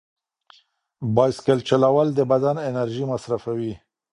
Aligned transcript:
بایسکل 1.15 1.59
چلول 1.69 2.07
د 2.13 2.19
بدن 2.31 2.55
انرژي 2.69 3.03
مصرفوي. 3.11 3.73